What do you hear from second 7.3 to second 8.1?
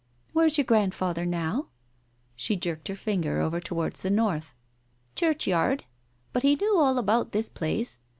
this place.